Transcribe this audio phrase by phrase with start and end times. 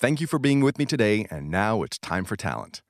[0.00, 2.80] Thank you for being with me today, and now it's time for talent.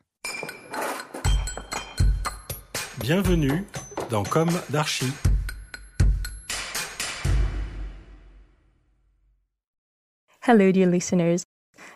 [3.00, 3.64] Bienvenue
[4.08, 5.12] dans Comme d'Archi.
[10.42, 11.42] Hello, dear listeners.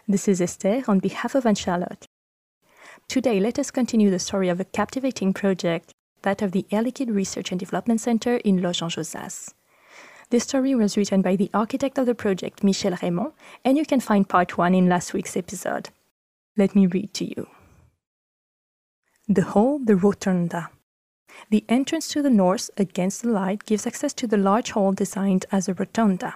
[0.09, 2.07] This is Esther on behalf of Anne Charlotte.
[3.07, 7.15] Today, let us continue the story of a captivating project, that of the Air Liquide
[7.15, 9.55] Research and Development Center in Loges-en-Josas.
[10.35, 13.31] This story was written by the architect of the project, Michel Rémon,
[13.65, 15.91] and you can find part one in last week's episode.
[16.57, 17.47] Let me read to you.
[19.29, 20.71] The hall, the rotunda.
[21.51, 25.47] The entrance to the north against the light gives access to the large hall designed
[25.53, 26.35] as a rotunda.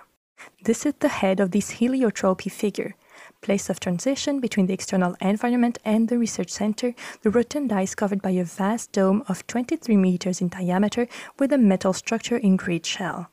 [0.63, 2.95] This is the head of this heliotropy figure,
[3.41, 6.95] place of transition between the external environment and the research center.
[7.23, 11.09] The rotunda is covered by a vast dome of 23 meters in diameter
[11.41, 13.33] with a metal structure in grid shell.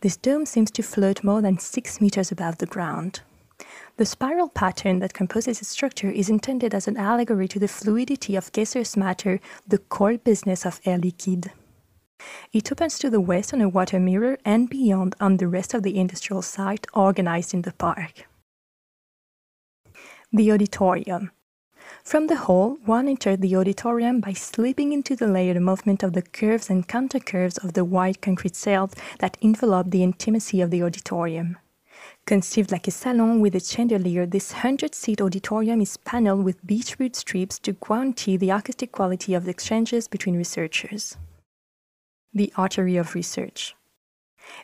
[0.00, 3.20] This dome seems to float more than 6 meters above the ground.
[3.96, 8.36] The spiral pattern that composes its structure is intended as an allegory to the fluidity
[8.36, 11.50] of gaseous matter, the core business of Air Liquide.
[12.52, 15.82] It opens to the west on a water mirror and beyond on the rest of
[15.82, 18.28] the industrial site organized in the park.
[20.32, 21.30] The auditorium.
[22.04, 26.22] From the hall, one entered the auditorium by slipping into the layered movement of the
[26.22, 31.58] curves and countercurves of the white concrete cells that envelop the intimacy of the auditorium.
[32.26, 37.16] Conceived like a salon with a chandelier, this 100 seat auditorium is paneled with beechwood
[37.16, 41.16] strips to guarantee the acoustic quality of the exchanges between researchers.
[42.34, 43.74] The Artery of Research.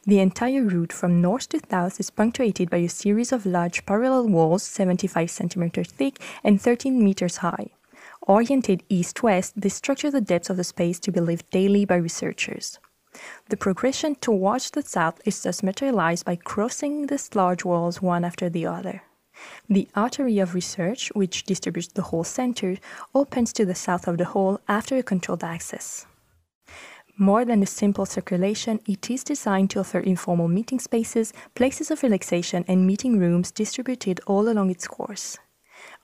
[0.07, 4.29] The entire route from north to south is punctuated by a series of large parallel
[4.29, 7.69] walls, 75 centimeters thick and 13 meters high.
[8.23, 11.97] Oriented east west, they structure the depth of the space to be lived daily by
[11.97, 12.79] researchers.
[13.49, 18.49] The progression towards the south is thus materialized by crossing these large walls one after
[18.49, 19.03] the other.
[19.69, 22.79] The artery of research, which distributes the whole center,
[23.15, 26.07] opens to the south of the hall after a controlled access.
[27.17, 32.03] More than a simple circulation, it is designed to offer informal meeting spaces, places of
[32.03, 35.39] relaxation, and meeting rooms distributed all along its course.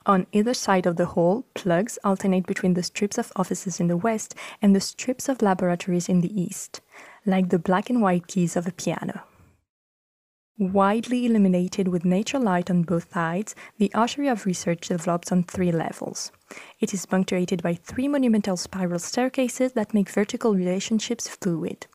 [0.05, 3.97] On either side of the hall, plugs alternate between the strips of offices in the
[3.97, 6.79] west and the strips of laboratories in the east,
[7.25, 9.23] like the black and white keys of a piano.
[10.57, 15.71] Widely illuminated with natural light on both sides, the artery of research develops on three
[15.71, 16.31] levels.
[16.79, 21.87] It is punctuated by three monumental spiral staircases that make vertical relationships fluid.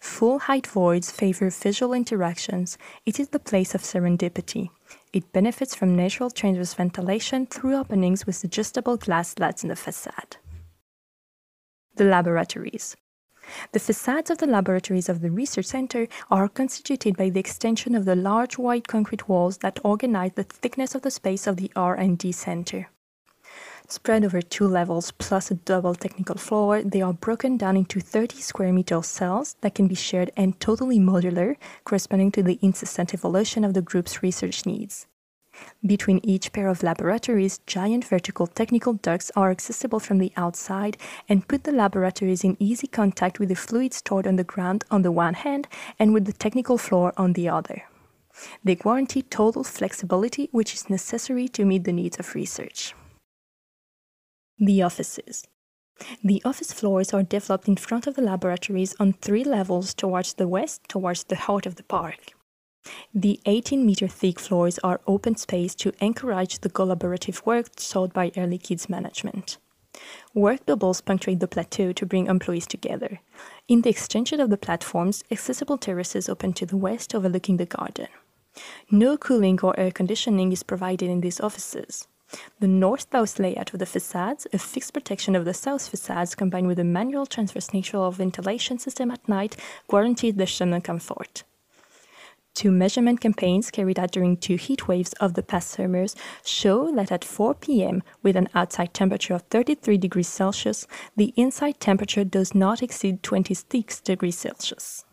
[0.00, 2.78] Full height voids favor visual interactions.
[3.06, 4.70] It is the place of serendipity.
[5.12, 10.36] It benefits from natural transverse ventilation through openings with adjustable glass slats in the facade.
[11.96, 12.96] The laboratories.
[13.72, 18.04] The facades of the laboratories of the research center are constituted by the extension of
[18.04, 22.32] the large white concrete walls that organize the thickness of the space of the R&D
[22.32, 22.88] center.
[23.90, 28.36] Spread over two levels plus a double technical floor, they are broken down into 30
[28.36, 33.64] square meter cells that can be shared and totally modular, corresponding to the incessant evolution
[33.64, 35.06] of the group's research needs.
[35.84, 40.96] Between each pair of laboratories, giant vertical technical ducts are accessible from the outside
[41.28, 45.02] and put the laboratories in easy contact with the fluid stored on the ground on
[45.02, 45.68] the one hand
[45.98, 47.84] and with the technical floor on the other.
[48.62, 52.94] They guarantee total flexibility, which is necessary to meet the needs of research.
[54.58, 55.46] The offices.
[56.22, 60.46] The office floors are developed in front of the laboratories on three levels towards the
[60.46, 62.32] west, towards the heart of the park.
[63.14, 68.30] The 18 meter thick floors are open space to encourage the collaborative work sought by
[68.36, 69.56] Air Liquide's management.
[70.34, 73.20] Work bubbles punctuate the plateau to bring employees together.
[73.66, 78.08] In the extension of the platforms, accessible terraces open to the west overlooking the garden.
[78.90, 82.06] No cooling or air conditioning is provided in these offices.
[82.60, 86.78] The north-south layout of the facades, a fixed protection of the south facades combined with
[86.78, 89.56] a manual transverse nature of ventilation system at night
[89.90, 91.44] guarantees the thermal comfort.
[92.58, 97.12] Two measurement campaigns carried out during two heat waves of the past summers show that
[97.12, 100.84] at 4 p.m., with an outside temperature of 33 degrees Celsius,
[101.16, 105.04] the inside temperature does not exceed 26 degrees Celsius.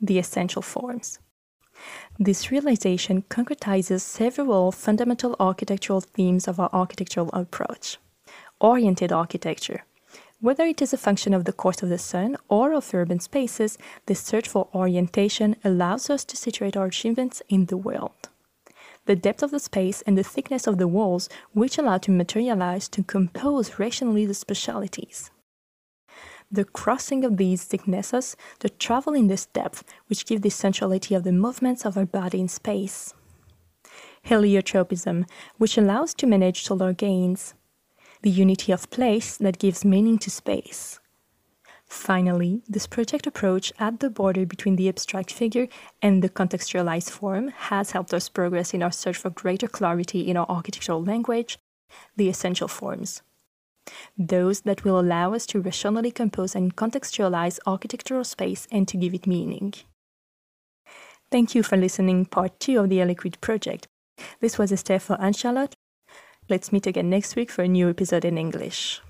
[0.00, 1.18] The essential forms.
[2.18, 7.98] This realization concretizes several fundamental architectural themes of our architectural approach.
[8.58, 9.84] Oriented architecture,
[10.40, 13.76] whether it is a function of the course of the sun or of urban spaces,
[14.06, 18.30] this search for orientation allows us to situate our achievements in the world.
[19.04, 22.88] The depth of the space and the thickness of the walls, which allow to materialize
[22.90, 25.30] to compose rationally the specialities.
[26.50, 31.22] The crossing of these thicknesses, the travel in this depth, which give the centrality of
[31.22, 33.14] the movements of our body in space.
[34.26, 35.28] Heliotropism,
[35.58, 37.54] which allows to manage solar gains
[38.22, 41.00] the unity of place that gives meaning to space.
[41.86, 45.66] Finally, this project approach at the border between the abstract figure
[46.00, 50.36] and the contextualized form has helped us progress in our search for greater clarity in
[50.36, 51.58] our architectural language,
[52.16, 53.22] the essential forms.
[54.16, 59.14] Those that will allow us to rationally compose and contextualize architectural space and to give
[59.14, 59.74] it meaning.
[61.32, 63.88] Thank you for listening part two of the Liquid project.
[64.40, 65.74] This was Esther for Anne-Charlotte
[66.50, 69.00] Let's meet again next week for a new episode in English.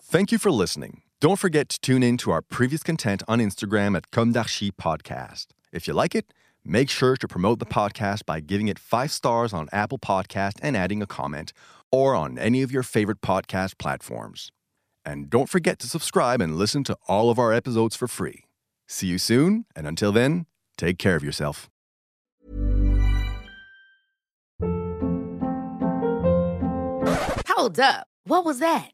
[0.00, 1.02] Thank you for listening.
[1.20, 5.46] Don't forget to tune in to our previous content on Instagram at Comme Podcast.
[5.72, 6.32] If you like it,
[6.64, 10.76] make sure to promote the podcast by giving it five stars on Apple Podcast and
[10.76, 11.52] adding a comment,
[11.90, 14.52] or on any of your favorite podcast platforms.
[15.04, 18.44] And don't forget to subscribe and listen to all of our episodes for free.
[18.88, 20.46] See you soon, and until then,
[20.76, 21.68] take care of yourself.
[27.48, 28.06] Hold up.
[28.24, 28.93] What was that?